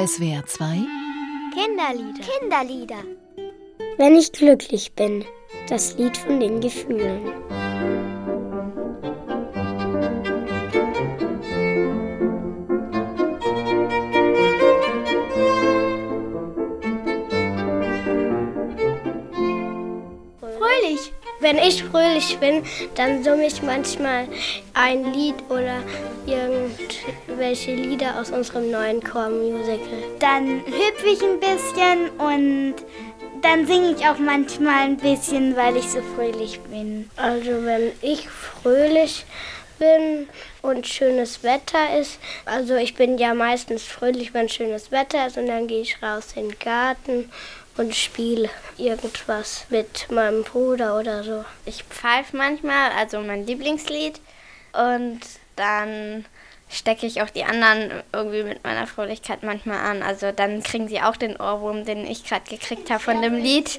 [0.00, 0.86] SWR 2
[1.54, 2.20] Kinderlieder.
[2.22, 3.02] Kinderlieder.
[3.96, 5.24] Wenn ich glücklich bin,
[5.68, 7.32] das Lied von den Gefühlen.
[21.48, 22.62] Wenn ich fröhlich bin,
[22.94, 24.28] dann summe ich manchmal
[24.74, 25.78] ein Lied oder
[26.26, 29.78] irgendwelche Lieder aus unserem neuen Chormusical.
[30.18, 32.74] Dann hüpfe ich ein bisschen und
[33.40, 37.08] dann singe ich auch manchmal ein bisschen, weil ich so fröhlich bin.
[37.16, 39.24] Also wenn ich fröhlich
[39.78, 40.28] bin
[40.62, 45.46] und schönes Wetter ist, also ich bin ja meistens fröhlich, wenn schönes Wetter ist und
[45.46, 47.30] dann gehe ich raus in den Garten
[47.78, 51.44] und spiele irgendwas mit meinem Bruder oder so.
[51.64, 54.20] Ich pfeife manchmal, also mein Lieblingslied.
[54.72, 55.20] Und
[55.56, 56.24] dann
[56.68, 60.02] stecke ich auch die anderen irgendwie mit meiner Fröhlichkeit manchmal an.
[60.02, 63.78] Also dann kriegen sie auch den Ohrwurm, den ich gerade gekriegt habe von dem Lied.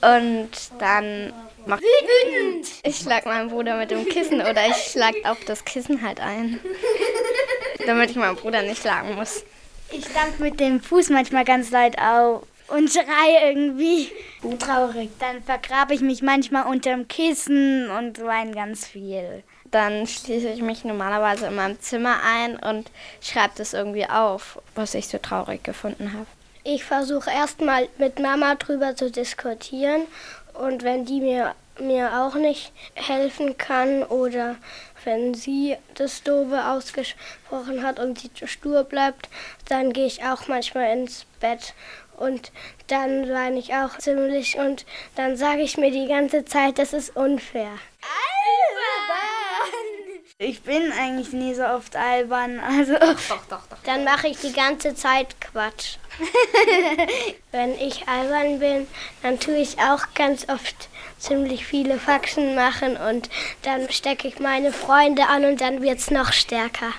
[0.00, 1.32] Und dann
[1.66, 2.68] mache Wütend!
[2.82, 6.60] ich schlag meinen Bruder mit dem Kissen oder ich schlag auf das Kissen halt ein.
[7.86, 9.44] Damit ich meinen Bruder nicht schlagen muss.
[9.90, 14.10] Ich stampfe mit dem Fuß manchmal ganz laut auf und schreie irgendwie.
[14.58, 15.10] Traurig.
[15.18, 19.42] Dann vergrabe ich mich manchmal unterm Kissen und weine ganz viel.
[19.70, 24.94] Dann schließe ich mich normalerweise in meinem Zimmer ein und schreibe das irgendwie auf, was
[24.94, 26.26] ich so traurig gefunden habe.
[26.64, 30.02] Ich versuche erstmal mit Mama drüber zu diskutieren
[30.60, 34.56] und wenn die mir, mir auch nicht helfen kann oder
[35.04, 39.30] wenn sie das Dobe ausgesprochen hat und sie stur bleibt,
[39.68, 41.72] dann gehe ich auch manchmal ins Bett
[42.18, 42.52] und
[42.88, 44.84] dann weine ich auch ziemlich und
[45.16, 47.70] dann sage ich mir die ganze Zeit, das ist unfair.
[50.42, 52.94] Ich bin eigentlich nie so oft albern, also
[53.84, 55.98] Dann mache ich die ganze Zeit Quatsch.
[57.52, 58.86] Wenn ich albern bin,
[59.22, 63.28] dann tue ich auch ganz oft ziemlich viele Faxen machen und
[63.64, 66.88] dann stecke ich meine Freunde an und dann wird es noch stärker.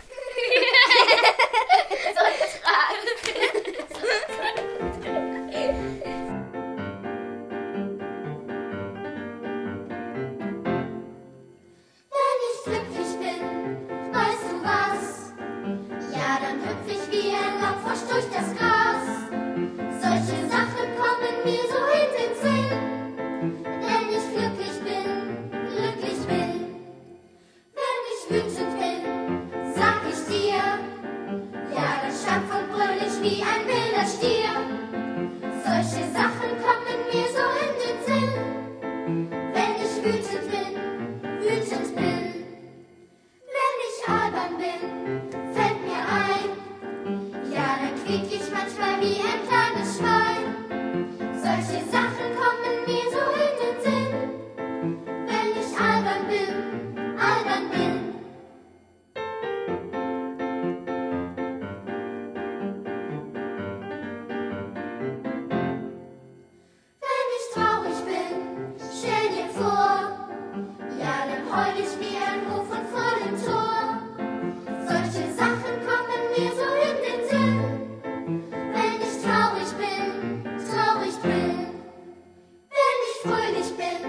[83.21, 84.01] fröhlich bin,